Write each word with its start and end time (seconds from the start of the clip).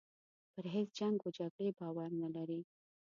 پر 0.53 0.65
هیچ 0.75 0.89
جنګ 0.99 1.17
و 1.21 1.33
جګړې 1.37 1.67
باور 1.79 2.09
نه 2.21 2.29
لري. 2.35 2.59